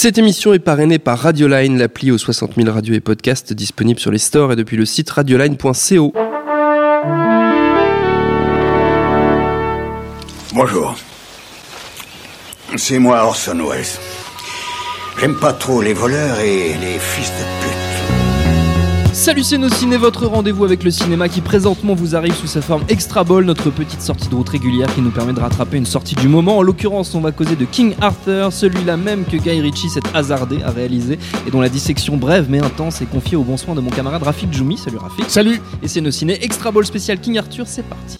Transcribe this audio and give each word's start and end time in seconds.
Cette 0.00 0.16
émission 0.16 0.54
est 0.54 0.60
parrainée 0.60 1.00
par 1.00 1.18
Radioline, 1.18 1.76
l'appli 1.76 2.12
aux 2.12 2.18
60 2.18 2.54
000 2.54 2.70
radios 2.72 2.94
et 2.94 3.00
podcasts 3.00 3.52
disponible 3.52 3.98
sur 3.98 4.12
les 4.12 4.18
stores 4.18 4.52
et 4.52 4.54
depuis 4.54 4.76
le 4.76 4.84
site 4.84 5.10
radioline.co. 5.10 6.12
Bonjour. 10.54 10.96
C'est 12.76 13.00
moi 13.00 13.24
Orson 13.24 13.58
Welles. 13.68 13.84
J'aime 15.18 15.34
pas 15.34 15.52
trop 15.52 15.82
les 15.82 15.94
voleurs 15.94 16.38
et 16.38 16.74
les 16.80 17.00
fils 17.00 17.32
de 17.32 17.66
pute. 17.66 17.77
Salut 19.18 19.42
c'est 19.42 19.58
nos 19.58 19.68
ciné, 19.68 19.96
votre 19.96 20.26
rendez-vous 20.26 20.64
avec 20.64 20.84
le 20.84 20.92
cinéma 20.92 21.28
qui 21.28 21.40
présentement 21.40 21.96
vous 21.96 22.14
arrive 22.14 22.34
sous 22.36 22.46
sa 22.46 22.62
forme 22.62 22.84
Extra 22.88 23.24
Ball, 23.24 23.44
notre 23.44 23.68
petite 23.70 24.00
sortie 24.00 24.28
de 24.28 24.34
route 24.36 24.48
régulière 24.48 24.86
qui 24.94 25.00
nous 25.00 25.10
permet 25.10 25.32
de 25.32 25.40
rattraper 25.40 25.76
une 25.76 25.86
sortie 25.86 26.14
du 26.14 26.28
moment. 26.28 26.58
En 26.58 26.62
l'occurrence, 26.62 27.16
on 27.16 27.20
va 27.20 27.32
causer 27.32 27.56
de 27.56 27.64
King 27.64 27.96
Arthur, 28.00 28.52
celui-là 28.52 28.96
même 28.96 29.24
que 29.24 29.36
Guy 29.36 29.60
Ritchie 29.60 29.88
s'est 29.88 30.00
hasardé 30.14 30.62
à 30.62 30.70
réaliser 30.70 31.18
et 31.48 31.50
dont 31.50 31.60
la 31.60 31.68
dissection 31.68 32.16
brève 32.16 32.46
mais 32.48 32.64
intense 32.64 33.02
est 33.02 33.06
confiée 33.06 33.36
au 33.36 33.42
bon 33.42 33.56
soin 33.56 33.74
de 33.74 33.80
mon 33.80 33.90
camarade 33.90 34.22
Rafik 34.22 34.52
Djoumi. 34.52 34.78
Salut 34.78 34.98
Rafik. 34.98 35.28
Salut 35.28 35.60
Et 35.82 35.88
c'est 35.88 36.00
nos 36.00 36.12
ciné 36.12 36.38
Extra 36.44 36.70
Ball 36.70 36.86
spécial 36.86 37.18
King 37.18 37.38
Arthur, 37.38 37.66
c'est 37.66 37.82
parti. 37.82 38.18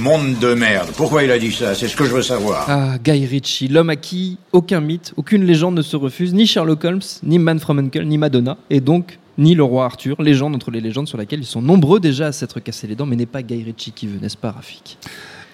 Monde 0.00 0.38
de 0.38 0.54
merde. 0.54 0.90
Pourquoi 0.96 1.24
il 1.24 1.30
a 1.30 1.38
dit 1.38 1.50
ça? 1.50 1.74
C'est 1.74 1.88
ce 1.88 1.96
que 1.96 2.04
je 2.04 2.12
veux 2.12 2.22
savoir. 2.22 2.66
Ah, 2.68 2.98
Guy 3.02 3.26
Ritchie, 3.26 3.68
l'homme 3.68 3.90
à 3.90 3.96
qui 3.96 4.38
aucun 4.52 4.80
mythe, 4.80 5.12
aucune 5.16 5.44
légende 5.44 5.74
ne 5.74 5.82
se 5.82 5.96
refuse, 5.96 6.32
ni 6.32 6.46
Sherlock 6.46 6.84
Holmes, 6.84 7.00
ni 7.24 7.38
Man 7.38 7.58
from 7.58 7.78
Uncle, 7.78 8.04
ni 8.04 8.16
Madonna, 8.16 8.56
et 8.70 8.80
donc 8.80 9.18
ni 9.38 9.54
le 9.54 9.64
roi 9.64 9.84
Arthur, 9.86 10.20
légende 10.22 10.54
entre 10.54 10.70
les 10.70 10.80
légendes 10.80 11.08
sur 11.08 11.18
laquelle 11.18 11.40
ils 11.40 11.46
sont 11.46 11.62
nombreux 11.62 12.00
déjà 12.00 12.26
à 12.28 12.32
s'être 12.32 12.60
cassés 12.60 12.86
les 12.86 12.94
dents, 12.94 13.06
mais 13.06 13.16
n'est 13.16 13.26
pas 13.26 13.42
Guy 13.42 13.62
Ritchie 13.64 13.92
qui 13.92 14.06
veut, 14.06 14.18
n'est-ce 14.20 14.36
pas 14.36 14.52
Rafik? 14.52 14.98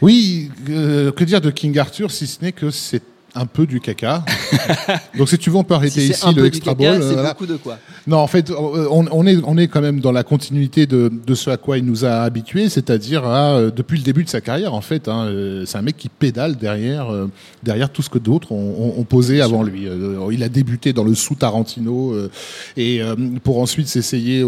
Oui, 0.02 0.50
euh, 0.68 1.12
que 1.12 1.24
dire 1.24 1.40
de 1.40 1.50
King 1.50 1.78
Arthur 1.78 2.10
si 2.10 2.26
ce 2.26 2.42
n'est 2.42 2.52
que 2.52 2.70
c'est 2.70 3.02
un 3.34 3.46
peu 3.46 3.66
du 3.66 3.80
caca. 3.80 4.24
Donc 5.18 5.28
si 5.28 5.38
tu 5.38 5.50
veux, 5.50 5.56
on 5.56 5.64
peut 5.64 5.74
arrêter 5.74 6.00
Si 6.00 6.10
ici 6.10 6.22
un 6.24 6.32
peu 6.32 6.40
le 6.42 6.46
extra 6.46 6.74
ball. 6.74 7.02
c'est 7.02 7.14
voilà. 7.14 7.30
beaucoup 7.30 7.46
de 7.46 7.56
quoi 7.56 7.78
Non, 8.06 8.18
en 8.18 8.26
fait, 8.26 8.50
on, 8.50 9.06
on 9.10 9.26
est, 9.26 9.38
on 9.44 9.56
est 9.58 9.66
quand 9.68 9.80
même 9.80 10.00
dans 10.00 10.12
la 10.12 10.22
continuité 10.22 10.86
de, 10.86 11.10
de 11.26 11.34
ce 11.34 11.50
à 11.50 11.56
quoi 11.56 11.78
il 11.78 11.84
nous 11.84 12.04
a 12.04 12.20
habitués, 12.22 12.68
c'est-à-dire 12.68 13.24
à, 13.24 13.54
euh, 13.56 13.70
depuis 13.74 13.98
le 13.98 14.04
début 14.04 14.24
de 14.24 14.28
sa 14.28 14.40
carrière, 14.40 14.74
en 14.74 14.80
fait. 14.80 15.08
hein, 15.08 15.24
euh, 15.26 15.64
c'est 15.66 15.78
un 15.78 15.82
mec 15.82 15.96
qui 15.96 16.08
pédale 16.08 16.56
derrière, 16.56 17.10
euh, 17.12 17.28
derrière 17.62 17.90
tout 17.90 18.02
ce 18.02 18.10
que 18.10 18.18
d'autres 18.18 18.52
ont, 18.52 18.94
ont- 18.98 19.04
posé 19.04 19.40
avant 19.40 19.62
lui. 19.62 19.86
Il 20.32 20.42
a 20.42 20.48
débuté 20.48 20.92
dans 20.92 21.04
le 21.04 21.14
sous 21.14 21.34
Tarantino 21.34 22.12
euh, 22.12 22.30
et 22.76 23.02
euh, 23.02 23.14
pour 23.42 23.60
ensuite 23.60 23.88
s'essayer. 23.88 24.44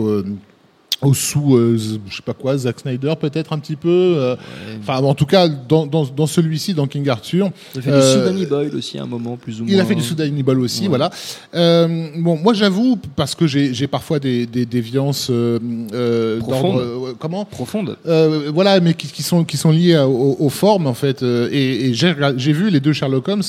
Euh, 1.02 1.06
au 1.08 1.14
sous, 1.14 1.56
euh, 1.56 1.77
je 2.08 2.16
sais 2.16 2.22
pas 2.25 2.33
quoi, 2.33 2.56
Zack 2.56 2.80
Snyder 2.80 3.14
peut-être 3.20 3.52
un 3.52 3.58
petit 3.58 3.77
peu. 3.77 3.89
euh, 4.16 4.36
Enfin, 4.80 4.98
en 4.98 5.14
tout 5.14 5.27
cas, 5.27 5.48
dans, 5.48 5.86
dans, 5.86 6.05
dans 6.05 6.27
celui-ci, 6.27 6.75
dans 6.75 6.86
King 6.86 7.08
Arthur, 7.08 7.50
Il 7.75 7.78
a 7.78 7.83
fait 7.83 7.91
Euh, 7.91 8.19
du 8.19 8.25
Danny 8.25 8.47
Boyle 8.47 8.75
aussi 8.77 8.98
à 8.98 9.03
un 9.03 9.06
moment, 9.06 9.36
plus 9.36 9.61
ou 9.61 9.64
moins. 9.64 9.72
il 9.75 9.80
a 9.80 9.84
fait 9.84 9.94
du 9.94 10.03
Soudan 10.03 10.25
Hannibal 10.25 10.61
aussi, 10.61 10.83
Ouais. 10.83 10.88
voilà. 10.88 11.11
Euh, 11.55 12.08
bon, 12.19 12.36
moi 12.36 12.55
j'avoue, 12.55 12.98
parce 13.16 13.34
que 13.34 13.47
j'ai 13.47 13.86
parfois 13.86 14.19
des, 14.19 14.47
des 14.47 14.66
déviances 14.66 15.28
euh, 15.30 15.58
euh, 15.92 16.38
Profondes. 16.38 16.77
d'ordre, 16.77 17.06
euh, 17.08 17.12
comment 17.19 17.44
Profonde. 17.44 17.97
Euh, 18.06 18.50
voilà, 18.53 18.81
mais 18.81 18.94
qui, 18.94 19.08
qui 19.08 19.22
sont 19.22 19.44
qui 19.44 19.56
sont 19.56 19.70
liées 19.70 19.94
à- 19.94 20.08
aux, 20.08 20.36
aux 20.38 20.48
formes 20.50 20.86
en 20.86 20.94
fait. 20.94 21.22
euh, 21.22 21.48
et 21.53 21.91
et 21.91 21.94
j'ai 21.94 22.53
vu 22.53 22.70
les 22.70 22.81
deux 22.81 22.92
Sherlock 22.92 23.28
Holmes 23.28 23.42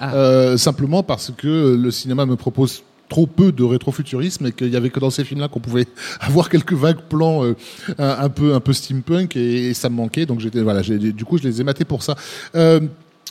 Ah. 0.00 0.14
euh, 0.14 0.56
simplement 0.56 1.02
parce 1.02 1.32
que 1.36 1.76
le 1.80 1.90
cinéma 1.90 2.26
me 2.26 2.36
propose 2.36 2.82
trop 3.08 3.26
peu 3.26 3.52
de 3.52 3.64
rétrofuturisme 3.64 4.46
et 4.46 4.52
qu'il 4.52 4.68
y 4.68 4.76
avait 4.76 4.90
que 4.90 5.00
dans 5.00 5.10
ces 5.10 5.24
films-là 5.24 5.48
qu'on 5.48 5.60
pouvait 5.60 5.86
avoir 6.20 6.48
quelques 6.50 6.74
vagues 6.74 7.00
plans 7.08 7.44
euh, 7.44 7.54
un, 7.98 8.16
un 8.24 8.28
peu 8.28 8.54
un 8.54 8.60
peu 8.60 8.72
steampunk 8.72 9.36
et, 9.36 9.68
et 9.70 9.74
ça 9.74 9.88
me 9.88 9.94
manquait 9.96 10.26
donc 10.26 10.40
j'étais 10.40 10.60
voilà 10.60 10.82
du 10.82 11.24
coup 11.24 11.38
je 11.38 11.42
les 11.44 11.60
ai 11.60 11.64
matés 11.64 11.84
pour 11.86 12.02
ça. 12.02 12.16
Euh, 12.54 12.80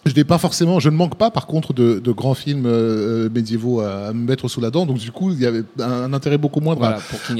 je 0.05 0.13
n'ai 0.13 0.23
pas 0.23 0.37
forcément, 0.37 0.79
je 0.79 0.89
ne 0.89 0.95
manque 0.95 1.15
pas 1.17 1.31
par 1.31 1.47
contre 1.47 1.73
de, 1.73 1.99
de 1.99 2.11
grands 2.13 2.35
films 2.35 2.65
euh, 2.65 3.29
médiévaux 3.33 3.81
à, 3.81 4.07
à 4.07 4.13
me 4.13 4.25
mettre 4.25 4.47
sous 4.47 4.61
la 4.61 4.69
dent, 4.71 4.85
donc 4.85 4.99
du 4.99 5.11
coup 5.11 5.31
il 5.33 5.39
y 5.41 5.45
avait 5.45 5.63
un, 5.79 5.83
un 5.91 6.13
intérêt 6.13 6.37
beaucoup 6.37 6.61
moindre 6.61 6.83
à- 6.83 6.91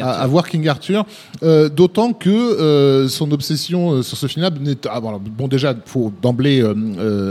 Voilà, 0.04 0.28
voir 0.28 0.50
King 0.50 0.68
Arthur. 0.68 1.06
Euh, 1.44 1.70
D'autant 1.70 2.12
que 2.14 2.30
euh, 2.30 3.08
son 3.08 3.32
obsession 3.32 4.02
sur 4.04 4.18
ce 4.18 4.28
film-là 4.28 4.50
n'est. 4.60 4.76
Ah, 4.90 5.00
bon, 5.00 5.18
bon, 5.20 5.48
déjà, 5.48 5.76
faut 5.86 6.12
d'emblée 6.22 6.62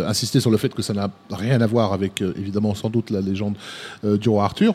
insister 0.09 0.41
sur 0.41 0.51
le 0.51 0.57
fait 0.57 0.73
que 0.73 0.81
ça 0.83 0.95
n'a 0.95 1.11
rien 1.31 1.61
à 1.61 1.67
voir 1.67 1.93
avec, 1.93 2.23
évidemment, 2.23 2.75
sans 2.75 2.89
doute, 2.89 3.11
la 3.11 3.21
légende 3.21 3.57
du 4.05 4.29
roi 4.29 4.45
Arthur. 4.45 4.75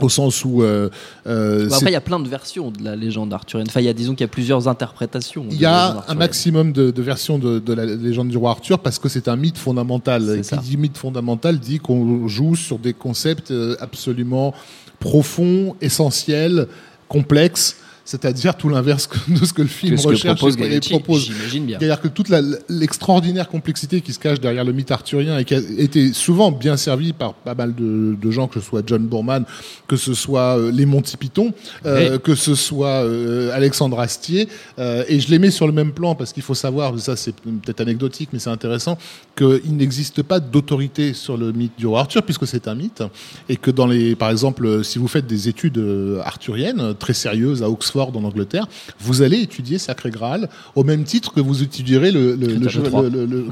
Au 0.00 0.08
sens 0.08 0.44
où. 0.44 0.62
euh, 0.62 0.90
euh, 1.26 1.68
c'est- 1.68 1.74
après, 1.76 1.90
il 1.90 1.92
y 1.92 1.96
a 1.96 2.00
plein 2.00 2.18
de 2.18 2.28
versions 2.28 2.72
de 2.72 2.82
la 2.82 2.96
légende 2.96 3.32
arthurienne. 3.32 3.68
Enfin, 3.70 3.80
il 3.80 3.86
y 3.86 3.88
a, 3.88 3.92
disons 3.92 4.14
qu'il 4.14 4.22
y 4.22 4.24
a 4.24 4.28
plusieurs 4.28 4.66
interprétations. 4.66 5.46
il 5.50 5.60
y 5.60 5.64
a 5.66 6.04
un 6.08 6.14
maximum 6.14 6.72
de, 6.72 6.90
de 6.90 7.02
versions 7.02 7.38
de, 7.38 7.60
de 7.60 7.72
la 7.72 7.84
légende 7.86 8.28
du 8.28 8.36
roi 8.36 8.50
Arthur 8.50 8.80
parce 8.80 8.98
que 8.98 9.08
c'est 9.08 9.28
un 9.28 9.36
mythe 9.36 9.56
fondamental. 9.56 10.38
Et 10.38 10.42
ça. 10.42 10.56
qui 10.56 10.70
dit 10.70 10.76
mythe 10.76 10.98
fondamental 10.98 11.60
dit 11.60 11.78
qu'on 11.78 12.26
joue 12.26 12.56
sur 12.56 12.78
des 12.80 12.92
concepts 12.92 13.52
euh, 13.52 13.76
absolument 13.80 14.52
profonds, 14.98 15.76
essentiels, 15.80 16.66
complexes, 17.08 17.76
c'est-à-dire 18.04 18.56
tout 18.56 18.68
l'inverse 18.68 19.08
de 19.28 19.44
ce 19.44 19.52
que 19.52 19.62
le 19.62 19.68
film 19.68 19.94
Que 19.94 20.00
ce 20.00 20.06
que 20.06 20.12
recherche 20.12 20.38
propose 20.38 20.56
et 20.60 20.80
propose. 20.80 21.30
bien. 21.30 21.78
C'est-à-dire 21.78 22.00
que 22.00 22.08
toute 22.08 22.28
la- 22.28 22.42
l'extraordinaire 22.68 23.48
complexité 23.48 24.00
qui 24.02 24.12
se 24.12 24.18
cache 24.18 24.40
derrière 24.40 24.64
le 24.64 24.72
mythe 24.72 24.90
arthurien 24.90 25.38
et 25.38 25.44
qui 25.44 25.54
a 25.54 25.60
été 25.78 26.12
souvent 26.12 26.52
bien 26.52 26.76
servie 26.76 27.12
par 27.14 27.32
pas 27.34 27.54
mal 27.54 27.74
de, 27.74 28.14
de 28.20 28.30
gens, 28.30 28.46
que 28.46 28.60
ce 28.60 28.66
soit 28.66 28.82
John 28.86 29.06
Boorman, 29.06 29.44
que 29.88 29.96
ce 29.96 30.12
soit 30.14 30.58
euh, 30.58 30.70
les 30.70 30.84
Monty 30.86 31.16
Python, 31.16 31.52
euh, 31.86 32.18
que 32.18 32.34
ce 32.34 32.54
soit 32.54 33.04
euh, 33.04 33.54
Alexandre 33.54 33.98
Astier, 34.00 34.48
euh, 34.78 35.04
et 35.08 35.18
je 35.20 35.30
les 35.30 35.38
mets 35.38 35.50
sur 35.50 35.66
le 35.66 35.72
même 35.72 35.92
plan 35.92 36.14
parce 36.14 36.32
qu'il 36.32 36.42
faut 36.42 36.54
savoir, 36.54 36.98
ça 36.98 37.16
c'est 37.16 37.34
peut-être 37.36 37.80
anecdotique 37.80 38.28
mais 38.32 38.38
c'est 38.38 38.50
intéressant, 38.50 38.98
qu'il 39.36 39.76
n'existe 39.76 40.22
pas 40.22 40.40
d'autorité 40.40 41.14
sur 41.14 41.36
le 41.38 41.52
mythe 41.52 41.72
du 41.78 41.86
roi 41.86 42.00
Arthur 42.00 42.22
puisque 42.22 42.46
c'est 42.46 42.68
un 42.68 42.74
mythe 42.74 43.02
et 43.48 43.56
que 43.56 43.70
dans 43.70 43.86
les, 43.86 44.14
par 44.14 44.30
exemple, 44.30 44.84
si 44.84 44.98
vous 44.98 45.08
faites 45.08 45.26
des 45.26 45.48
études 45.48 45.82
arthuriennes 46.24 46.94
très 46.98 47.14
sérieuses 47.14 47.62
à 47.62 47.70
Oxford 47.70 47.93
en 48.02 48.24
Angleterre, 48.24 48.68
vous 49.00 49.22
allez 49.22 49.40
étudier 49.40 49.78
Sacré 49.78 50.10
Graal 50.10 50.48
au 50.74 50.84
même 50.84 51.04
titre 51.04 51.32
que 51.32 51.40
vous 51.40 51.62
étudierez 51.62 52.10
le, 52.10 52.38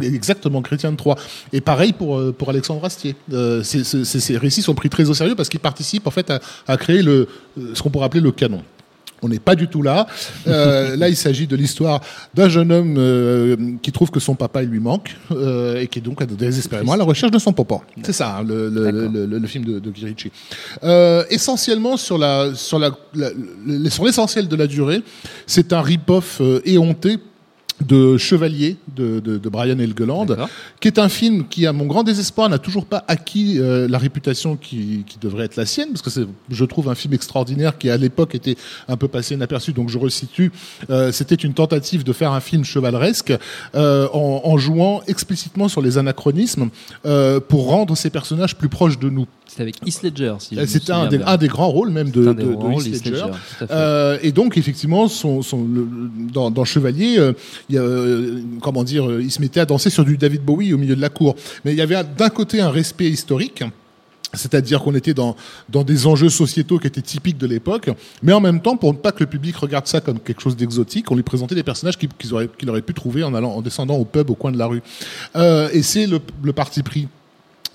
exactement 0.02 0.62
Chrétien 0.62 0.92
de 0.92 0.96
Troyes. 0.96 1.16
Et 1.52 1.60
pareil 1.60 1.92
pour 1.92 2.18
euh, 2.18 2.32
pour 2.32 2.50
Alexandre 2.50 2.84
Astier. 2.84 3.14
Euh, 3.32 3.62
ces 3.62 4.36
récits 4.36 4.62
sont 4.62 4.74
pris 4.74 4.90
très 4.90 5.08
au 5.08 5.14
sérieux 5.14 5.34
parce 5.34 5.48
qu'ils 5.48 5.60
participent 5.60 6.06
en 6.06 6.10
fait 6.10 6.30
à, 6.30 6.40
à 6.66 6.76
créer 6.76 7.02
le 7.02 7.28
euh, 7.58 7.74
ce 7.74 7.82
qu'on 7.82 7.90
pourrait 7.90 8.06
appeler 8.06 8.22
le 8.22 8.32
canon. 8.32 8.62
On 9.22 9.28
n'est 9.28 9.38
pas 9.38 9.54
du 9.54 9.68
tout 9.68 9.82
là. 9.82 10.06
Euh, 10.48 10.96
là, 10.96 11.08
il 11.08 11.16
s'agit 11.16 11.46
de 11.46 11.54
l'histoire 11.56 12.00
d'un 12.34 12.48
jeune 12.48 12.72
homme 12.72 12.96
euh, 12.98 13.56
qui 13.82 13.92
trouve 13.92 14.10
que 14.10 14.20
son 14.20 14.34
papa 14.34 14.62
il 14.62 14.68
lui 14.68 14.80
manque 14.80 15.16
euh, 15.30 15.80
et 15.80 15.86
qui 15.86 16.00
est 16.00 16.02
donc 16.02 16.22
désespérément 16.24 16.92
à 16.92 16.96
la 16.96 17.04
recherche 17.04 17.30
de 17.32 17.38
son 17.38 17.52
papa. 17.52 17.80
C'est 18.02 18.12
ça, 18.12 18.38
hein, 18.38 18.44
le, 18.46 18.68
le- 18.68 18.90
le- 19.08 19.26
le- 19.26 19.46
film 19.46 19.64
de, 19.64 19.78
de. 19.78 19.92
Euh, 20.82 21.24
essentiellement 21.30 21.96
sur 21.96 22.18
la 22.18 22.54
sur 22.54 22.78
la, 22.78 22.90
sur 23.88 24.04
l'essentiel 24.04 24.48
de 24.48 24.56
la 24.56 24.66
durée, 24.66 25.02
c'est 25.46 25.72
un 25.72 25.82
rip-off 25.82 26.38
euh, 26.40 26.60
éhonté 26.64 27.18
de 27.82 28.16
Chevalier 28.16 28.76
de, 28.96 29.20
de, 29.20 29.38
de 29.38 29.48
Brian 29.48 29.78
Helgeland, 29.78 30.26
qui 30.80 30.88
est 30.88 30.98
un 30.98 31.08
film 31.08 31.46
qui, 31.48 31.66
à 31.66 31.72
mon 31.72 31.86
grand 31.86 32.02
désespoir, 32.02 32.48
n'a 32.48 32.58
toujours 32.58 32.86
pas 32.86 33.04
acquis 33.08 33.58
euh, 33.58 33.88
la 33.88 33.98
réputation 33.98 34.56
qui, 34.56 35.04
qui 35.06 35.18
devrait 35.20 35.44
être 35.44 35.56
la 35.56 35.66
sienne, 35.66 35.88
parce 35.90 36.02
que 36.02 36.10
c'est, 36.10 36.26
je 36.50 36.64
trouve, 36.64 36.88
un 36.88 36.94
film 36.94 37.14
extraordinaire 37.14 37.78
qui, 37.78 37.90
à 37.90 37.96
l'époque, 37.96 38.34
était 38.34 38.56
un 38.88 38.96
peu 38.96 39.08
passé 39.08 39.34
inaperçu. 39.34 39.72
Donc, 39.72 39.88
je 39.88 39.98
resitue. 39.98 40.52
Euh, 40.90 41.12
c'était 41.12 41.34
une 41.34 41.54
tentative 41.54 42.04
de 42.04 42.12
faire 42.12 42.32
un 42.32 42.40
film 42.40 42.64
chevaleresque 42.64 43.32
euh, 43.74 44.08
en, 44.12 44.42
en 44.44 44.58
jouant 44.58 45.02
explicitement 45.06 45.68
sur 45.68 45.82
les 45.82 45.98
anachronismes 45.98 46.70
pour 47.48 47.68
rendre 47.68 47.96
ces 47.96 48.10
personnages 48.10 48.56
plus 48.56 48.68
proches 48.68 48.98
de 48.98 49.08
nous. 49.08 49.26
C'est 49.54 49.60
avec 49.60 49.76
Heath 49.86 50.02
Ledger, 50.02 50.34
si 50.38 50.54
me 50.56 50.64
C'était 50.64 50.92
un 50.92 51.08
des, 51.08 51.18
bien. 51.18 51.26
un 51.26 51.36
des 51.36 51.48
grands 51.48 51.68
rôles 51.68 51.90
même 51.90 52.10
de, 52.10 52.32
de, 52.32 52.86
Heath 52.86 53.04
Ledger. 53.04 53.26
Euh, 53.70 54.16
et 54.22 54.32
donc 54.32 54.56
effectivement, 54.56 55.08
son, 55.08 55.42
son, 55.42 55.62
le- 55.64 55.86
dans, 56.32 56.50
dans 56.50 56.64
Chevalier, 56.64 57.16
euh, 57.18 57.32
il 57.68 57.76
euh, 57.76 58.40
comment 58.62 58.82
dire, 58.82 59.06
euh, 59.06 59.20
il 59.22 59.30
se 59.30 59.42
mettait 59.42 59.60
à 59.60 59.66
danser 59.66 59.90
sur 59.90 60.04
du 60.06 60.16
David 60.16 60.42
Bowie 60.42 60.72
au 60.72 60.78
milieu 60.78 60.96
de 60.96 61.00
la 61.02 61.10
cour. 61.10 61.36
Mais 61.66 61.72
il 61.72 61.76
y 61.76 61.82
avait 61.82 61.96
un- 61.96 62.04
d'un 62.04 62.30
côté 62.30 62.60
un 62.62 62.70
respect 62.70 63.10
historique. 63.10 63.62
C'est-à-dire 64.34 64.80
qu'on 64.80 64.94
était 64.94 65.12
dans, 65.12 65.36
dans 65.68 65.84
des 65.84 66.06
enjeux 66.06 66.30
sociétaux 66.30 66.78
qui 66.78 66.86
étaient 66.86 67.02
typiques 67.02 67.36
de 67.36 67.46
l'époque, 67.46 67.90
mais 68.22 68.32
en 68.32 68.40
même 68.40 68.62
temps, 68.62 68.78
pour 68.78 68.90
ne 68.94 68.96
pas 68.98 69.12
que 69.12 69.20
le 69.20 69.26
public 69.28 69.54
regarde 69.56 69.86
ça 69.86 70.00
comme 70.00 70.18
quelque 70.18 70.40
chose 70.40 70.56
d'exotique, 70.56 71.10
on 71.10 71.16
lui 71.16 71.22
présentait 71.22 71.54
des 71.54 71.62
personnages 71.62 71.98
qu'il 71.98 72.08
qu'il 72.08 72.70
aurait 72.70 72.80
pu 72.80 72.94
trouver 72.94 73.22
en, 73.24 73.34
allant, 73.34 73.50
en 73.50 73.60
descendant 73.60 73.96
au 73.96 74.06
pub 74.06 74.30
au 74.30 74.34
coin 74.34 74.50
de 74.50 74.56
la 74.56 74.64
rue. 74.68 74.80
Euh, 75.36 75.68
et 75.74 75.82
c'est 75.82 76.06
le, 76.06 76.18
le 76.42 76.52
parti 76.54 76.82
pris 76.82 77.08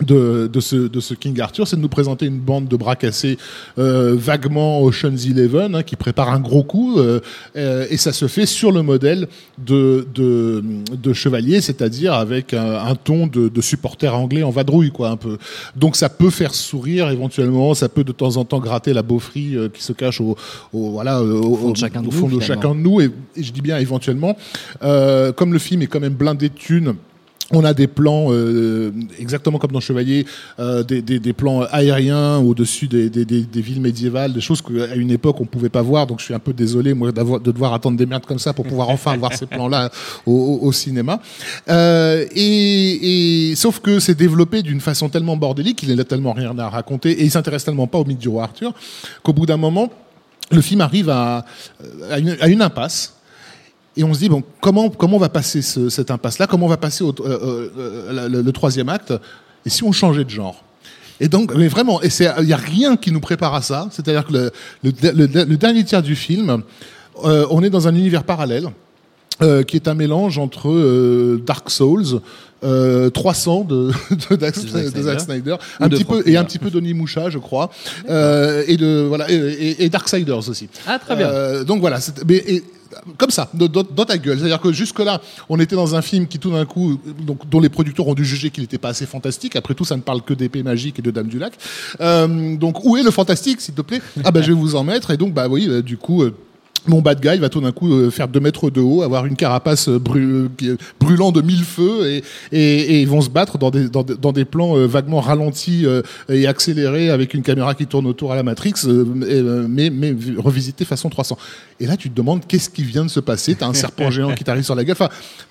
de, 0.02 0.50
de, 0.52 0.60
ce, 0.60 0.76
de 0.76 1.00
ce 1.00 1.14
King 1.14 1.40
Arthur, 1.42 1.68
c'est 1.68 1.76
de 1.76 1.82
nous 1.82 1.90
présenter 1.90 2.26
une 2.26 2.40
bande 2.40 2.68
de 2.68 2.76
bras 2.76 2.96
cassés 2.96 3.38
euh, 3.78 4.16
vaguement 4.16 4.82
Ocean's 4.82 5.26
Eleven, 5.26 5.76
hein, 5.76 5.84
qui 5.84 5.96
prépare 5.96 6.30
un 6.30 6.40
gros 6.40 6.64
coup, 6.64 7.00
euh, 7.00 7.20
euh, 7.56 7.86
et 7.90 7.98
ça 7.98 8.14
se 8.14 8.28
fait 8.28 8.46
sur 8.46 8.72
le 8.72 8.82
modèle 8.82 9.28
de, 9.58 10.08
de, 10.14 10.64
de 10.92 11.14
Chevalier, 11.14 11.62
c'est-à-dire 11.62 12.14
avec 12.14 12.54
un, 12.54 12.76
un 12.76 12.96
ton 12.96 13.28
de, 13.28 13.50
de 13.50 13.62
supporter 13.62 14.14
anglais 14.16 14.44
en 14.44 14.52
vadrouille, 14.52 14.92
quoi, 14.92 15.10
un 15.10 15.18
peu. 15.18 15.38
Donc 15.76 15.96
ça 15.96 16.10
peut 16.10 16.30
faire 16.30 16.54
sourire 16.54 17.10
éventuellement, 17.10 17.74
ça 17.74 17.90
peut 17.90 18.04
de 18.04 18.12
temps 18.12 18.38
en 18.38 18.46
temps 18.46 18.60
gratter 18.60 18.94
la 18.94 19.04
beaufrie 19.04 19.56
euh, 19.56 19.70
qui 19.70 19.84
se 19.84 19.94
cache 19.94 20.22
au, 20.22 20.38
au 20.74 20.92
voilà, 20.92 21.22
au, 21.22 21.56
fond 21.56 21.72
de 21.72 21.78
chacun 21.78 22.02
de 22.02 22.08
au 22.08 22.12
nous, 22.12 22.18
fond 22.18 22.28
de 22.28 22.40
chacun 22.40 22.76
de 22.76 22.80
nous, 22.80 23.02
et, 23.02 23.12
et 23.36 23.44
je 23.44 23.52
dis 23.52 23.62
bien 23.62 23.78
éventuellement, 23.78 24.38
euh, 24.84 25.32
comme 25.32 25.54
le 25.54 25.60
film 25.60 25.82
est 25.82 25.88
quand 25.88 26.00
même 26.00 26.14
blindé 26.14 26.50
de 26.50 26.54
thunes, 26.54 26.96
On 27.52 27.64
a 27.64 27.74
des 27.74 27.88
plans 27.88 28.28
euh, 28.32 28.92
exactement 29.20 29.58
comme 29.58 29.72
dans 29.72 29.80
Chevalier, 29.80 30.26
euh, 30.60 30.84
des, 30.84 31.02
des, 31.02 31.18
des 31.20 31.32
plans 31.32 31.62
aériens 31.72 32.40
au-dessus 32.40 32.90
des, 32.90 33.10
des, 33.10 33.62
villes 33.62 33.80
médiévales, 33.80 34.34
des 34.34 34.42
choses 34.42 34.62
qu'à 34.62 34.96
une 34.96 35.12
époque 35.12 35.40
on 35.40 35.46
pouvait 35.46 35.70
pas 35.70 35.82
voir. 35.82 36.08
Donc 36.08 36.20
je 36.20 36.26
suis 36.26 36.34
un 36.34 36.40
peu 36.40 36.52
désolé 36.52 36.94
moi 36.94 37.12
de 37.14 37.40
devoir 37.52 37.74
attendre 37.74 37.96
des 37.98 38.06
merdes 38.06 38.26
comme 38.26 38.38
ça 38.40 38.52
pour 38.52 38.66
pouvoir 38.66 38.90
enfin 38.90 39.16
voir 39.16 39.34
ces 39.34 39.46
plans-là 39.46 39.90
au- 40.26 40.60
au 40.62 40.72
cinéma. 40.74 41.22
Euh, 41.70 42.26
et, 42.36 43.52
et 43.52 43.56
sauf 43.56 43.80
que 43.80 44.00
c'est 44.02 44.16
développé 44.16 44.62
d'une 44.62 44.82
façon 44.82 45.08
tellement 45.08 45.38
bordélique, 45.38 45.84
il 45.84 45.96
n'a 45.96 46.04
tellement 46.04 46.34
rien 46.34 46.58
à 46.60 46.68
raconter 46.70 47.12
et 47.12 47.24
il 47.24 47.32
s'intéresse 47.32 47.64
tellement 47.64 47.88
pas 47.88 47.98
au 48.00 48.04
mythe 48.06 48.20
du 48.20 48.28
roi 48.28 48.44
Arthur 48.44 48.74
qu'au 49.24 49.32
bout 49.32 49.46
d'un 49.46 49.56
moment, 49.58 49.90
le 50.52 50.62
film 50.62 50.82
arrive 50.82 51.10
à, 51.10 51.46
à, 52.12 52.20
une, 52.20 52.36
à 52.42 52.48
une 52.50 52.62
impasse. 52.62 53.14
Et 53.98 54.04
on 54.04 54.14
se 54.14 54.20
dit, 54.20 54.30
bon, 54.30 54.44
comment, 54.62 54.90
comment 54.90 55.18
on 55.18 55.20
va 55.20 55.30
passer 55.30 55.62
ce- 55.62 55.90
cette 55.90 56.12
impasse-là? 56.12 56.48
Comment 56.48 56.68
on 56.68 56.70
va 56.70 56.78
passer 56.78 57.04
au, 57.04 57.10
euh, 57.22 57.70
euh, 57.78 58.30
le, 58.30 58.42
le 58.42 58.52
troisième 58.52 58.90
acte? 58.90 59.14
Et 59.66 59.70
si 59.70 59.84
on 59.84 59.92
changeait 59.92 60.24
de 60.24 60.30
genre? 60.30 60.64
Et 61.20 61.28
donc, 61.28 61.54
mais 61.56 61.68
vraiment, 61.68 62.02
et 62.04 62.10
il 62.40 62.46
n'y 62.46 62.54
a 62.54 62.58
rien 62.58 62.96
qui 62.96 63.12
nous 63.12 63.20
prépare 63.20 63.56
à 63.56 63.62
ça. 63.64 63.88
C'est-à-dire 63.92 64.26
que 64.26 64.34
le, 64.34 64.52
le, 64.84 64.92
le- 65.12 65.44
le 65.46 65.58
dernier 65.58 65.84
tiers 65.84 66.04
du 66.04 66.16
film, 66.16 66.62
euh, 67.26 67.46
on 67.50 67.64
est 67.64 67.72
dans 67.72 67.88
un 67.88 67.96
univers 67.96 68.24
parallèle 68.24 68.68
euh, 69.42 69.64
qui 69.64 69.76
est 69.78 69.88
un 69.88 69.96
mélange 69.96 70.38
entre 70.38 70.70
euh, 70.70 71.42
Dark 71.46 71.70
Souls, 71.72 72.22
euh, 72.64 73.10
300 73.10 73.64
de, 73.66 73.92
de, 74.30 74.36
Dax- 74.36 74.64
De 74.64 74.70
Zack 74.70 74.94
de 74.94 75.02
Zack 75.02 75.20
Snyder. 75.20 75.20
Snyder, 75.20 75.56
un 75.80 75.90
petit 75.90 76.04
peu 76.06 76.24
et 76.30 76.38
un 76.38 76.44
petit 76.44 76.60
peu 76.60 76.70
d'Oni 76.70 76.94
Moucha, 76.94 77.30
je 77.32 77.38
crois, 77.40 77.70
euh, 78.10 78.64
et 78.68 78.78
de 78.78 79.06
voilà 79.08 79.30
et, 79.32 79.36
et, 79.36 79.84
et 79.86 79.90
Darksiders 79.90 80.48
aussi. 80.50 80.70
Ah, 80.88 81.00
très 81.00 81.16
bien. 81.16 81.30
Euh, 81.30 81.64
donc 81.64 81.82
voilà, 81.82 82.00
c'est- 82.00 82.24
mais 82.28 82.38
et, 82.48 82.64
comme 83.18 83.32
ça, 83.32 83.50
dans, 83.54 83.84
ta 83.84 84.18
gueule. 84.18 84.38
C'est-à-dire 84.38 84.62
que 84.62 84.72
jusque-là, 84.72 85.22
on 85.50 85.60
était 85.60 85.76
dans 85.76 85.96
un 85.96 86.02
film 86.02 86.28
qui 86.28 86.40
tout 86.40 86.52
d'un 86.52 86.66
coup, 86.66 87.00
donc, 87.22 87.48
dont 87.50 87.60
les 87.60 87.70
producteurs 87.70 88.08
ont 88.08 88.14
dû 88.14 88.26
juger 88.26 88.50
qu'il 88.50 88.64
n'était 88.64 88.78
pas 88.78 88.90
assez 88.90 89.06
fantastique. 89.06 89.56
Après 89.56 89.74
tout, 89.74 89.86
ça 89.86 89.96
ne 89.96 90.02
parle 90.02 90.22
que 90.22 90.34
d'épées 90.34 90.64
magiques 90.64 91.00
et 91.00 91.02
de 91.02 91.12
Dames 91.12 91.28
du 91.28 91.40
Lac. 91.40 91.54
Euh, 92.02 92.56
donc 92.56 92.84
où 92.86 92.98
est 92.98 93.04
le 93.04 93.12
fantastique, 93.12 93.62
s'il 93.62 93.74
te 93.74 93.82
plaît? 93.82 94.02
Ah 94.24 94.32
ben 94.32 94.42
je 94.42 94.48
vais 94.48 94.60
vous 94.60 94.76
en 94.76 94.84
mettre. 94.84 95.12
Et 95.12 95.18
donc 95.18 95.34
bah 95.34 95.48
oui, 95.50 95.68
euh, 95.68 95.82
du 95.82 95.98
coup. 95.98 96.24
Euh, 96.88 96.92
mon 96.92 97.02
bad 97.02 97.20
guy 97.20 97.38
va 97.38 97.50
tout 97.50 97.62
d'un 97.62 97.72
coup 97.72 97.92
euh, 97.92 98.10
faire 98.10 98.28
2 98.28 98.40
mètres 98.40 98.70
de 98.70 98.82
haut, 98.82 99.02
avoir 99.04 99.26
une 99.26 99.36
carapace 99.36 99.90
euh, 99.90 100.00
est 100.62 100.78
brûlant 101.00 101.32
de 101.32 101.42
mille 101.42 101.64
feux 101.64 102.08
et, 102.08 102.24
et, 102.52 103.02
ils 103.02 103.08
vont 103.08 103.22
se 103.22 103.30
battre 103.30 103.58
dans 103.58 103.70
des, 103.70 103.88
dans 103.90 104.32
des, 104.32 104.46
plans 104.46 104.78
euh, 104.78 104.88
vaguement 104.88 105.20
ralentis 105.20 105.86
euh, 105.86 106.02
et 106.30 106.48
accélérés 106.48 107.10
avec 107.10 107.34
une 107.34 107.44
caméra 107.44 107.76
qui 107.76 107.88
tourne 107.88 108.08
autour 108.08 108.32
à 108.32 108.36
la 108.36 108.44
Matrix, 108.44 108.74
euh, 108.86 109.06
euh, 109.24 109.68
mais, 109.70 109.90
mais 109.90 110.16
revisité 110.38 110.86
façon 110.86 111.10
300. 111.10 111.38
Et 111.80 111.86
là, 111.86 111.98
tu 111.98 112.10
te 112.10 112.16
demandes 112.16 112.42
qu'est-ce 112.48 112.70
qui 112.70 112.84
vient 112.84 113.06
de 113.06 113.10
se 113.10 113.20
passer. 113.20 113.56
T'as 113.56 113.68
un 113.68 113.74
serpent 113.74 114.10
géant 114.12 114.34
qui 114.34 114.44
t'arrive 114.44 114.64
sur 114.64 114.76
la 114.76 114.84
gueule. 114.84 114.96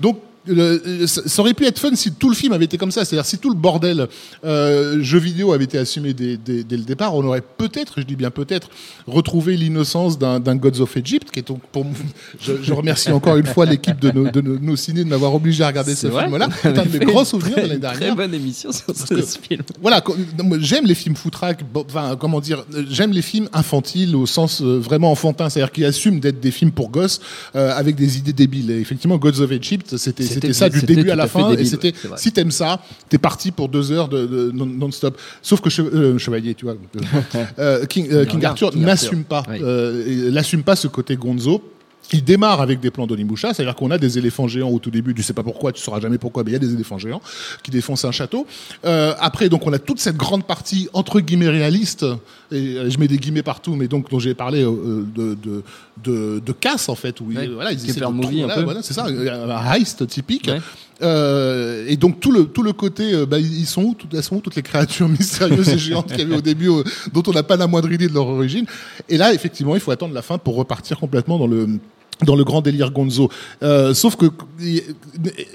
Donc, 0.01 0.19
le- 0.47 1.07
ça 1.07 1.23
ça 1.27 1.43
aurait 1.43 1.55
pu 1.55 1.65
être 1.67 1.79
fun 1.79 1.95
si 1.95 2.13
tout 2.13 2.29
le 2.29 2.35
film 2.35 2.53
avait 2.53 2.65
été 2.67 2.79
comme 2.79 2.91
ça, 2.91 3.05
c'est-à-dire 3.05 3.27
si 3.27 3.39
tout 3.39 3.49
le 3.51 3.57
bordel 3.57 4.07
euh, 4.45 5.03
jeu 5.03 5.19
vidéo 5.19 5.53
avait 5.53 5.65
été 5.65 5.79
assumé 5.79 6.13
dès, 6.15 6.37
dès- 6.37 6.65
dès 6.65 6.77
le 6.77 6.85
départ, 6.85 7.15
on 7.15 7.25
aurait 7.25 7.43
peut-être, 7.43 7.95
je 8.01 8.03
dis 8.05 8.17
bien 8.17 8.31
peut-être, 8.31 8.69
retrouvé 9.07 9.57
l'innocence 9.57 10.19
d'un 10.19 10.41
d'un 10.41 10.57
Gods 10.57 10.81
of 10.81 10.97
Egypt, 10.97 11.31
qui 11.31 11.41
est 11.41 11.47
donc 11.49 11.61
pour 11.73 11.85
moi- 11.85 11.95
je, 12.41 12.53
je 12.63 12.73
remercie 12.73 13.11
encore 13.11 13.37
une 13.37 13.47
fois 13.47 13.67
l'équipe 13.67 13.99
de 14.01 14.11
nos, 14.11 14.31
de 14.31 14.41
nos, 14.41 14.59
nos 14.59 14.77
ciné 14.77 15.05
de 15.05 15.09
m'avoir 15.09 15.35
obligé 15.35 15.65
à 15.65 15.69
regarder 15.69 15.95
ce 15.95 16.07
vrai 16.07 16.25
film-là. 16.27 16.49
C'est 16.63 16.69
un 16.79 16.85
de 16.85 16.99
mes 16.99 17.05
une 17.13 17.25
souvenirs 17.25 17.57
de 17.57 17.61
l'année 17.63 17.81
Très 17.81 17.99
dernière 17.99 18.17
bonne 18.17 18.35
émission 18.35 18.71
sur 18.73 18.95
ce 18.95 19.05
que- 19.15 19.23
film. 19.23 19.63
voilà, 19.81 20.03
j'aime 20.61 20.87
les 20.87 20.95
films 20.95 21.17
foutraques, 21.17 21.61
enfin, 21.75 22.17
comment 22.19 22.41
dire, 22.41 22.65
j'aime 22.91 23.13
les 23.13 23.23
films 23.23 23.49
infantiles 23.53 24.15
au 24.17 24.27
sens 24.27 24.61
euh, 24.63 24.79
vraiment 24.79 25.11
enfantin, 25.11 25.49
c'est-à-dire 25.49 25.73
qui 25.73 25.85
assument 25.85 26.21
d'être 26.21 26.41
des 26.41 26.51
films 26.51 26.71
pour 26.73 26.91
gosses 26.91 27.21
euh, 27.55 27.73
avec 27.77 27.97
des 27.97 28.19
idées 28.19 28.33
débiles. 28.33 28.71
Et 28.71 28.79
effectivement, 28.81 29.17
Gods 29.19 29.41
of 29.41 29.51
Egypt, 29.53 29.97
c'était 29.97 30.23
C'était- 30.25 30.36
c'était 30.41 30.53
ça 30.53 30.69
du 30.69 30.81
début 30.83 31.11
à 31.11 31.17
la 31.17 31.27
fin, 31.27 31.53
et 31.53 31.65
c'était 31.65 31.93
si 32.17 32.33
t'aimes 32.33 32.51
ça, 32.51 32.81
t'es 33.09 33.19
parti 33.19 33.51
pour 33.51 33.69
deux 33.69 33.91
heures 33.93 34.09
de, 34.09 34.27
de 34.27 34.51
non- 34.53 34.67
non-stop. 34.67 35.19
Sauf 35.43 35.61
que 35.61 35.69
euh, 35.81 36.19
Chevalier, 36.19 36.55
tu 36.55 36.65
vois, 36.67 36.77
euh, 37.59 37.85
King, 37.87 38.09
euh, 38.13 38.25
King 38.25 38.37
King 38.41 38.45
Arthur 38.45 38.77
n'assume 38.77 39.25
pas, 39.25 39.43
Oui. 39.49 39.59
euh, 39.63 40.29
et 40.29 40.31
n'assume 40.31 40.63
pas 40.63 40.77
ce 40.77 40.89
côté 40.89 41.17
Gonzo. 41.17 41.63
Il 42.13 42.23
démarre 42.23 42.61
avec 42.61 42.79
des 42.81 42.91
plans 42.91 43.07
d'Onimusha, 43.07 43.53
c'est-à-dire 43.53 43.75
qu'on 43.75 43.91
a 43.91 43.99
des 43.99 44.17
éléphants 44.19 44.47
géants 44.47 44.71
au 44.71 44.79
tout 44.79 44.91
début, 44.91 45.13
tu 45.15 45.23
sais 45.23 45.33
pas 45.33 45.43
pourquoi, 45.43 45.73
tu 45.73 45.83
sauras 45.83 46.01
jamais 46.01 46.19
pourquoi, 46.19 46.45
mais 46.45 46.51
il 46.51 46.53
y 46.53 46.57
a 46.57 46.61
des 46.61 46.73
éléphants 46.73 46.99
géants 46.99 47.21
qui 47.63 47.71
défoncent 47.71 48.05
un 48.05 48.13
château. 48.13 48.47
Euh, 48.85 49.15
après, 49.19 49.49
donc, 49.49 49.67
on 49.67 49.73
a 49.73 49.79
toute 49.79 49.99
cette 49.99 50.17
grande 50.17 50.45
partie 50.45 50.89
entre 50.93 51.21
guillemets 51.21 51.49
réaliste, 51.49 52.05
et 52.53 52.77
euh, 52.77 52.91
je 52.91 52.99
mets 52.99 53.09
des 53.09 53.19
guillemets 53.19 53.43
partout, 53.43 53.75
mais 53.75 53.89
donc 53.89 54.09
dont 54.11 54.21
j'ai 54.21 54.35
parlé 54.35 54.63
euh, 54.63 55.05
de, 55.15 55.35
de, 55.35 55.63
de, 56.05 56.43
de 56.45 56.53
casse 56.53 56.89
en 56.89 56.95
fait, 56.95 57.21
où 57.21 57.27
Ouais. 57.27 57.49
voilà, 57.49 57.73
ils 57.73 57.91
essaient 57.91 58.01
de 58.01 58.07
movie, 58.07 58.43
un 58.43 58.47
voilà, 58.47 58.55
peu. 58.55 58.65
voilà, 58.65 58.83
c'est 58.83 58.95
ça, 58.95 59.07
un 59.07 59.73
heist 59.75 60.07
typique. 60.07 60.47
Ouais. 60.47 60.61
Euh, 61.03 61.85
et 61.89 61.97
donc 61.97 62.21
tout 62.21 62.33
le 62.33 62.47
tout 62.47 62.63
le 62.63 62.73
côté, 62.73 63.13
euh, 63.13 63.27
bah, 63.27 63.39
ils 63.39 63.67
sont 63.67 63.83
où, 63.83 63.95
toutes, 63.95 64.15
elles 64.15 64.23
sont 64.23 64.37
où 64.37 64.41
toutes 64.41 64.57
les 64.57 64.63
créatures 64.63 65.09
mystérieuses 65.19 65.69
et 65.69 65.77
géantes 65.79 66.07
qu'il 66.09 66.21
y 66.21 66.23
avait 66.23 66.37
au 66.37 66.41
début, 66.41 66.71
euh, 66.71 66.83
dont 67.13 67.23
on 67.27 67.33
n'a 67.33 67.43
pas 67.43 67.57
la 67.57 67.67
moindre 67.67 67.91
idée 67.93 68.09
de 68.09 68.15
leur 68.15 68.27
origine. 68.27 68.65
Et 69.09 69.19
là, 69.19 69.35
effectivement, 69.35 69.75
il 69.75 69.81
faut 69.81 69.91
attendre 69.91 70.15
la 70.15 70.23
fin 70.23 70.39
pour 70.39 70.55
repartir 70.57 70.99
complètement 70.99 71.39
dans 71.39 71.47
le 71.47 71.69
dans 72.25 72.37
le 72.37 72.45
grand 72.45 72.63
délire 72.63 72.91
Gonzo. 72.91 73.31
Euh, 73.63 73.93
sauf 73.93 74.17
que, 74.17 74.27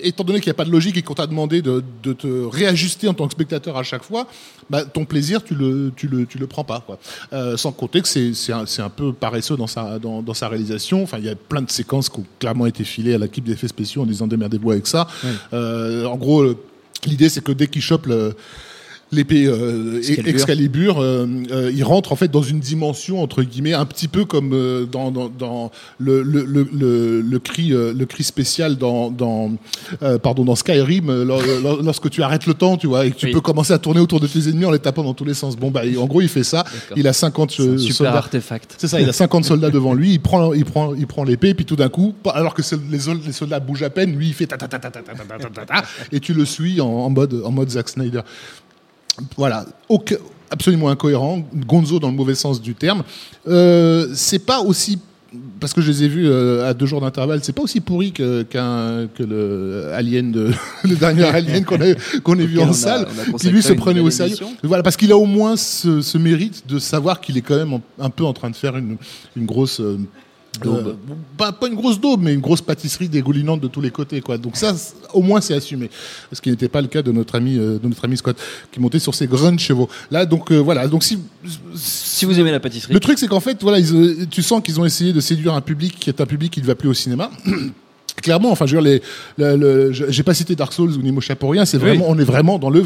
étant 0.01 0.23
donné 0.23 0.39
qu'il 0.39 0.49
n'y 0.49 0.55
a 0.55 0.55
pas 0.55 0.65
de 0.65 0.71
logique 0.71 0.97
et 0.97 1.01
qu'on 1.01 1.15
t'a 1.15 1.27
demandé 1.27 1.61
de, 1.61 1.83
de 2.03 2.13
te 2.13 2.27
réajuster 2.27 3.07
en 3.07 3.13
tant 3.13 3.25
que 3.27 3.33
spectateur 3.33 3.77
à 3.77 3.83
chaque 3.83 4.03
fois, 4.03 4.27
bah, 4.69 4.85
ton 4.85 5.05
plaisir, 5.05 5.43
tu 5.43 5.55
le, 5.55 5.91
tu 5.95 6.07
le, 6.07 6.25
tu 6.25 6.37
le 6.37 6.47
prends 6.47 6.63
pas. 6.63 6.83
Quoi. 6.85 6.99
Euh, 7.33 7.57
sans 7.57 7.71
compter 7.71 8.01
que 8.01 8.07
c'est, 8.07 8.33
c'est, 8.33 8.53
un, 8.53 8.65
c'est 8.65 8.81
un 8.81 8.89
peu 8.89 9.11
paresseux 9.11 9.57
dans 9.57 9.67
sa, 9.67 9.97
dans, 9.97 10.21
dans 10.21 10.33
sa 10.33 10.49
réalisation. 10.49 11.01
Enfin, 11.03 11.17
il 11.17 11.25
y 11.25 11.29
a 11.29 11.35
plein 11.35 11.61
de 11.61 11.71
séquences 11.71 12.09
qui 12.09 12.19
ont 12.19 12.25
clairement 12.39 12.67
été 12.67 12.83
filées 12.83 13.15
à 13.15 13.17
l'équipe 13.17 13.43
d'effets 13.43 13.67
spéciaux 13.67 14.03
en 14.03 14.05
disant 14.05 14.27
démerdez-vous 14.27 14.71
avec 14.71 14.87
ça. 14.87 15.07
Euh, 15.53 16.05
en 16.05 16.15
gros, 16.15 16.41
euh, 16.41 16.57
l'idée, 17.05 17.29
c'est 17.29 17.43
que 17.43 17.51
dès 17.51 17.67
qu'il 17.67 17.81
chope 17.81 18.05
le 18.05 18.35
l'épée 19.11 19.45
euh, 19.47 20.01
Excalibur. 20.25 20.99
Euh, 20.99 21.25
euh, 21.51 21.71
il 21.73 21.83
rentre 21.83 22.11
en 22.11 22.15
fait 22.15 22.29
dans 22.31 22.41
une 22.41 22.59
dimension 22.59 23.21
entre 23.21 23.43
guillemets 23.43 23.73
un 23.73 23.85
petit 23.85 24.07
peu 24.07 24.25
comme 24.25 24.53
euh, 24.53 24.85
dans, 24.85 25.11
dans, 25.11 25.29
dans 25.29 25.71
le, 25.99 26.21
le, 26.23 26.43
le, 26.43 27.21
le, 27.21 27.39
cri 27.39 27.73
euh, 27.73 27.93
le 27.93 28.05
cri 28.05 28.23
spécial 28.23 28.77
dans 28.77 29.09
dans 29.11 29.51
euh, 30.03 30.17
pardon 30.17 30.43
dans 30.45 30.55
Skyrim 30.55 31.09
euh, 31.09 31.25
lor- 31.25 31.41
lor- 31.61 31.81
lorsque 31.83 32.09
tu 32.09 32.23
arrêtes 32.23 32.45
le 32.47 32.53
temps 32.53 32.77
tu 32.77 32.87
vois 32.87 33.05
et 33.05 33.11
que 33.11 33.15
tu 33.17 33.25
Oui. 33.27 33.31
peux 33.33 33.41
commencer 33.41 33.73
à 33.73 33.77
tourner 33.79 33.99
autour 33.99 34.19
de 34.19 34.27
tes 34.27 34.47
ennemis 34.49 34.65
en 34.65 34.71
les 34.71 34.79
tapant 34.79 35.03
dans 35.03 35.13
tous 35.13 35.25
les 35.25 35.33
sens 35.33 35.55
bon 35.57 35.71
bah 35.71 35.81
en 35.99 36.05
gros 36.05 36.21
il 36.21 36.29
fait 36.29 36.43
ça 36.43 36.63
il 36.95 37.07
a 37.07 37.13
50 37.13 37.51
C'est 37.51 37.63
un 37.63 37.65
euh, 37.67 37.77
super 37.77 37.95
soldats 37.95 38.17
artefact. 38.17 38.75
c'est 38.77 38.87
ça, 38.87 38.99
il 39.01 39.07
a 39.09 39.13
50 39.13 39.45
soldats 39.45 39.69
devant 39.69 39.93
lui, 39.93 40.13
il 40.13 40.19
prend, 40.19 40.53
il 40.53 40.65
prend, 40.65 40.93
il 40.95 41.07
prend 41.07 41.23
l'épée, 41.23 41.53
puis 41.53 41.65
tout 41.65 41.75
d'un 41.75 41.89
coup, 41.89 42.13
alors 42.33 42.53
que 42.53 42.61
les, 42.91 42.97
les 43.25 43.31
soldats 43.31 43.59
bougent 43.59 43.83
à 43.83 43.89
peine, 43.89 44.15
lui 44.15 44.27
il 44.29 44.33
fait 44.33 44.47
ta 44.47 44.57
ta 44.57 44.67
ta 44.67 44.79
ta 44.79 44.89
ta 44.89 45.01
ta 45.01 45.13
ta 45.13 45.37
ta 45.37 45.49
ta 45.49 45.65
ta, 45.65 45.83
et 46.11 46.19
tu 46.19 46.33
le 46.33 46.45
suis 46.45 46.79
en, 46.81 46.87
en 46.87 47.09
mode, 47.09 47.41
en 47.43 47.51
mode 47.51 47.69
Zack 47.69 47.89
Snyder. 47.89 48.21
Voilà, 49.37 49.65
absolument 50.49 50.89
incohérent, 50.89 51.43
Gonzo 51.67 51.99
dans 51.99 52.09
le 52.09 52.15
mauvais 52.15 52.35
sens 52.35 52.61
du 52.61 52.75
terme. 52.75 53.03
Euh, 53.47 54.07
c'est 54.13 54.39
pas 54.39 54.61
aussi 54.61 54.99
parce 55.61 55.73
que 55.73 55.79
je 55.79 55.89
les 55.89 56.03
ai 56.03 56.07
vus 56.09 56.27
euh, 56.27 56.67
à 56.69 56.73
deux 56.73 56.85
jours 56.85 56.99
d'intervalle, 56.99 57.39
c'est 57.41 57.53
pas 57.53 57.61
aussi 57.61 57.79
pourri 57.79 58.11
que, 58.11 58.41
qu'un, 58.43 59.07
que 59.15 59.23
le 59.23 59.89
Alien 59.93 60.29
de, 60.31 60.51
le 60.83 60.95
dernier 60.97 61.23
Alien 61.23 61.63
qu'on 61.63 61.79
a, 61.79 61.93
qu'on 62.21 62.35
vu 62.35 62.59
en 62.59 62.69
a- 62.71 62.73
salle, 62.73 63.07
qui 63.39 63.49
lui 63.49 63.61
se 63.61 63.71
prenait 63.71 64.01
au 64.01 64.09
sérieux. 64.09 64.35
Voilà, 64.63 64.83
parce 64.83 64.97
qu'il 64.97 65.09
a 65.13 65.17
au 65.17 65.25
moins 65.25 65.55
ce, 65.55 66.01
ce 66.01 66.17
mérite 66.17 66.67
de 66.67 66.79
savoir 66.79 67.21
qu'il 67.21 67.37
est 67.37 67.41
quand 67.41 67.55
même 67.55 67.79
un 67.99 68.09
peu 68.09 68.25
en 68.25 68.33
train 68.33 68.49
de 68.49 68.55
faire 68.57 68.75
une, 68.75 68.97
une 69.37 69.45
grosse. 69.45 69.79
Euh, 70.65 70.93
pas, 71.37 71.51
pas 71.53 71.67
une 71.67 71.75
grosse 71.75 71.99
daube, 71.99 72.21
mais 72.21 72.33
une 72.33 72.41
grosse 72.41 72.61
pâtisserie 72.61 73.07
dégoulinante 73.07 73.61
de 73.61 73.67
tous 73.67 73.81
les 73.81 73.89
côtés, 73.89 74.21
quoi. 74.21 74.37
Donc 74.37 74.57
ça, 74.57 74.75
au 75.13 75.21
moins, 75.21 75.39
c'est 75.41 75.53
assumé. 75.53 75.89
Ce 76.31 76.41
qui 76.41 76.49
n'était 76.49 76.67
pas 76.67 76.81
le 76.81 76.87
cas 76.87 77.01
de 77.01 77.11
notre 77.11 77.35
ami, 77.35 77.57
euh, 77.57 77.79
de 77.79 77.87
notre 77.87 78.03
ami 78.05 78.17
Scott, 78.17 78.37
qui 78.71 78.79
montait 78.79 78.99
sur 78.99 79.15
ses 79.15 79.27
grands 79.27 79.57
chevaux. 79.57 79.89
Là, 80.11 80.25
donc 80.25 80.51
euh, 80.51 80.57
voilà. 80.57 80.87
Donc 80.87 81.03
si, 81.03 81.19
Si 81.75 82.25
vous 82.25 82.37
aimez 82.39 82.51
la 82.51 82.59
pâtisserie, 82.59 82.93
le 82.93 82.99
truc, 82.99 83.17
c'est 83.17 83.27
qu'en 83.27 83.39
fait, 83.39 83.61
voilà, 83.61 83.79
ils, 83.79 84.27
tu 84.29 84.43
sens 84.43 84.61
qu'ils 84.61 84.79
ont 84.79 84.85
essayé 84.85 85.13
de 85.13 85.21
séduire 85.21 85.53
un 85.53 85.61
public 85.61 85.97
qui 85.99 86.09
est 86.09 86.19
un 86.21 86.25
public 86.25 86.51
qui 86.51 86.61
ne 86.61 86.65
va 86.65 86.75
plus 86.75 86.89
au 86.89 86.93
cinéma. 86.93 87.31
Clairement, 88.21 88.51
enfin, 88.51 88.65
je 88.65 88.75
veux 88.75 88.81
dire, 88.81 89.01
les, 89.37 89.55
le, 89.57 89.91
j'ai 89.91 90.23
pas 90.23 90.33
cité 90.33 90.55
Dark 90.55 90.73
Souls 90.73 90.91
ou 90.91 91.01
Nemo 91.01 91.21
pour 91.39 91.51
rien. 91.51 91.65
C'est 91.65 91.77
Oui. 91.77 91.83
vraiment, 91.83 92.05
on 92.07 92.17
est 92.19 92.23
vraiment 92.23 92.59
dans 92.59 92.69
le, 92.69 92.83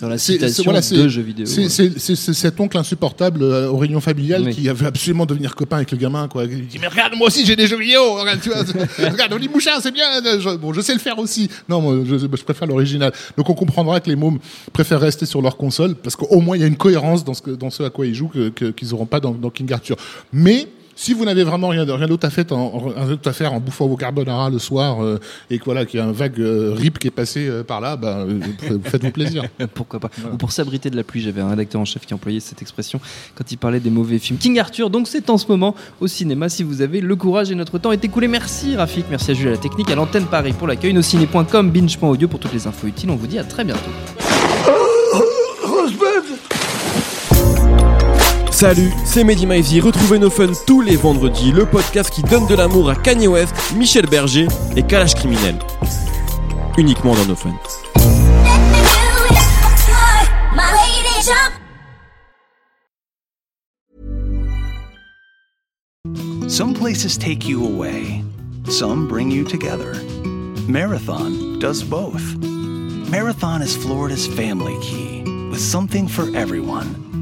dans 0.00 0.08
la 0.08 0.16
c'est- 0.18 0.34
citation 0.34 0.64
voilà, 0.64 0.80
de 0.80 1.08
jeux 1.08 1.22
vidéo. 1.22 1.46
c'est, 1.46 1.68
c'est, 1.68 1.98
c'est- 1.98 2.14
c'est 2.16 2.32
cet 2.32 2.58
oncle 2.60 2.78
insupportable 2.78 3.42
euh, 3.42 3.68
aux 3.68 3.76
réunions 3.76 4.00
familiales 4.00 4.42
Oui. 4.46 4.54
qui 4.54 4.68
veut 4.68 4.86
absolument 4.86 5.26
devenir 5.26 5.54
copain 5.54 5.76
avec 5.76 5.90
le 5.90 5.98
gamin, 5.98 6.28
quoi. 6.28 6.44
Il 6.44 6.66
dit, 6.66 6.78
mais 6.80 6.86
regarde, 6.88 7.14
moi 7.16 7.26
aussi 7.28 7.44
j'ai 7.44 7.56
des 7.56 7.66
jeux 7.66 7.78
vidéo, 7.78 8.14
regarde, 8.14 8.40
tu 8.40 8.48
vois, 8.50 8.62
regarde, 9.10 9.32
Oli 9.32 9.48
Mouchard, 9.48 9.80
c'est 9.82 9.90
bien, 9.92 10.06
euh, 10.24 10.40
je, 10.40 10.50
bon, 10.56 10.72
je 10.72 10.80
sais 10.80 10.92
le 10.94 11.00
faire 11.00 11.18
aussi. 11.18 11.48
Non, 11.68 11.80
moi, 11.80 11.98
je, 12.08 12.16
je 12.18 12.26
préfère 12.26 12.66
l'original. 12.68 13.12
Donc 13.36 13.48
on 13.50 13.54
comprendra 13.54 14.00
que 14.00 14.08
les 14.08 14.16
mômes 14.16 14.38
préfèrent 14.72 15.00
rester 15.00 15.26
sur 15.26 15.42
leur 15.42 15.56
console 15.56 15.94
parce 15.94 16.16
qu'au 16.16 16.40
moins 16.40 16.56
il 16.56 16.60
y 16.60 16.64
a 16.64 16.68
une 16.68 16.76
cohérence 16.76 17.24
dans 17.24 17.34
ce, 17.34 17.42
que, 17.42 17.50
dans 17.50 17.70
ce 17.70 17.82
à 17.82 17.90
quoi 17.90 18.06
ils 18.06 18.14
jouent 18.14 18.28
que, 18.28 18.48
que- 18.50 18.70
qu'ils 18.70 18.88
n'auront 18.90 19.06
pas 19.06 19.20
dans, 19.20 19.32
dans 19.32 19.50
King 19.50 19.72
Arthur. 19.72 19.96
Mais, 20.32 20.68
Si 20.94 21.14
vous 21.14 21.24
n'avez 21.24 21.44
vraiment 21.44 21.68
rien, 21.68 21.84
d'autre 21.84 22.26
à, 22.26 22.30
faire 22.30 22.44
en, 22.52 22.78
rien 22.78 23.06
d'autre 23.06 23.28
à 23.28 23.32
faire 23.32 23.52
en 23.52 23.60
bouffant 23.60 23.86
vos 23.86 23.96
carbonara 23.96 24.50
le 24.50 24.58
soir 24.58 25.02
euh, 25.02 25.18
et 25.50 25.60
voilà 25.64 25.84
qu'il 25.86 26.00
y 26.00 26.02
a 26.02 26.06
un 26.06 26.12
vague 26.12 26.40
euh, 26.40 26.74
rip 26.76 26.98
qui 26.98 27.08
est 27.08 27.12
passé 27.12 27.46
euh, 27.48 27.62
par 27.62 27.80
là, 27.80 27.98
euh, 28.02 28.40
faites-vous 28.84 29.10
plaisir. 29.10 29.44
Pourquoi 29.74 30.00
pas 30.00 30.10
Ou 30.32 30.36
pour 30.36 30.52
s'abriter 30.52 30.90
de 30.90 30.96
la 30.96 31.02
pluie, 31.02 31.20
j'avais 31.20 31.40
un 31.40 31.50
rédacteur 31.50 31.80
en 31.80 31.84
chef 31.84 32.06
qui 32.06 32.14
employait 32.14 32.40
cette 32.40 32.62
expression 32.62 33.00
quand 33.34 33.50
il 33.50 33.56
parlait 33.56 33.80
des 33.80 33.90
mauvais 33.90 34.18
films. 34.18 34.38
King 34.38 34.58
Arthur, 34.58 34.90
donc 34.90 35.08
c'est 35.08 35.30
en 35.30 35.38
ce 35.38 35.46
moment 35.48 35.74
au 36.00 36.06
cinéma 36.06 36.48
si 36.48 36.62
vous 36.62 36.82
avez 36.82 37.00
le 37.00 37.16
courage 37.16 37.50
et 37.50 37.54
notre 37.54 37.78
temps 37.78 37.92
est 37.92 38.04
écoulé. 38.04 38.28
Merci 38.28 38.76
Rafik, 38.76 39.06
merci 39.10 39.30
à 39.30 39.34
Jules 39.34 39.50
la 39.50 39.56
technique, 39.56 39.90
à 39.90 39.94
l'antenne 39.94 40.26
Paris 40.26 40.52
pour 40.52 40.66
l'accueil, 40.66 40.92
nociné.com, 40.92 41.70
binge.audio 41.70 42.28
pour 42.28 42.38
toutes 42.38 42.52
les 42.52 42.66
infos 42.66 42.86
utiles. 42.86 43.10
On 43.10 43.16
vous 43.16 43.26
dit 43.26 43.38
à 43.38 43.44
très 43.44 43.64
bientôt. 43.64 43.90
Salut, 48.62 48.92
c'est 49.04 49.24
Mehdi 49.24 49.44
Maizy. 49.44 49.80
Retrouvez 49.80 50.20
nos 50.20 50.30
fun 50.30 50.52
tous 50.68 50.82
les 50.82 50.94
vendredis, 50.94 51.50
le 51.50 51.66
podcast 51.66 52.10
qui 52.10 52.22
donne 52.22 52.46
de 52.46 52.54
l'amour 52.54 52.90
à 52.90 52.94
Kanye 52.94 53.26
West, 53.26 53.52
Michel 53.74 54.06
Berger 54.06 54.46
et 54.76 54.84
Kalash 54.84 55.16
Criminel. 55.16 55.58
Uniquement 56.78 57.16
dans 57.16 57.24
nos 57.24 57.34
fun. 57.34 57.50
Some 66.46 66.72
places 66.72 67.18
take 67.18 67.48
you 67.48 67.66
away, 67.66 68.22
some 68.68 69.08
bring 69.08 69.32
you 69.32 69.42
together. 69.42 69.94
Marathon 70.68 71.58
does 71.58 71.82
both. 71.82 72.36
Marathon 73.10 73.60
is 73.60 73.76
Florida's 73.76 74.28
family 74.28 74.76
key, 74.80 75.24
with 75.50 75.58
something 75.58 76.06
for 76.06 76.28
everyone. 76.36 77.21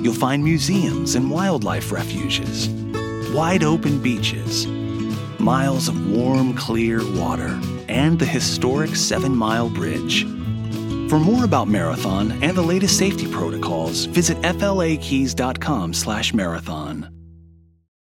You'll 0.00 0.14
find 0.14 0.44
museums 0.44 1.16
and 1.16 1.30
wildlife 1.30 1.90
refuges, 1.90 2.68
wide 3.32 3.64
open 3.64 4.00
beaches, 4.00 4.66
miles 5.38 5.88
of 5.88 6.10
warm, 6.10 6.54
clear 6.54 7.00
water, 7.18 7.58
and 7.88 8.18
the 8.18 8.26
historic 8.26 8.96
Seven 8.96 9.34
Mile 9.34 9.68
Bridge. 9.68 10.24
For 11.08 11.18
more 11.18 11.44
about 11.44 11.68
Marathon 11.68 12.32
and 12.42 12.56
the 12.56 12.62
latest 12.62 12.96
safety 12.96 13.26
protocols, 13.26 14.04
visit 14.04 14.38
flakeys.com/marathon. 14.42 17.17